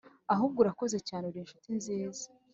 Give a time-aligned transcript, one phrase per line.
[0.33, 2.25] ahubwo urakoze cyaneeee uri inshuti nziza